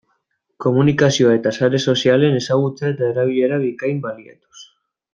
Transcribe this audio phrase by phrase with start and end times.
[0.65, 4.69] Komunikazioa eta sare sozialen ezagutza eta erabilera bikain baliatuz.